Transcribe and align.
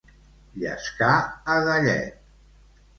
Llescar 0.63 1.13
a 1.57 1.61
gallet. 1.71 2.21